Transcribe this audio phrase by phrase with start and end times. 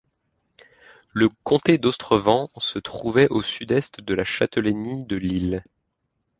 [1.13, 5.63] Le comté d’Ostrevent se trouvait au sud-est de la Châtellenie de Lille.